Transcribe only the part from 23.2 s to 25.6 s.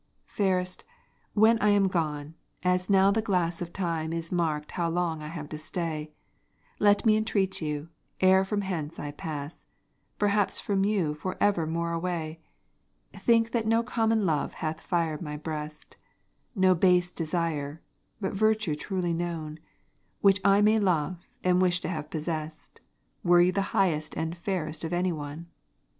Were you the highest as fairest of any one.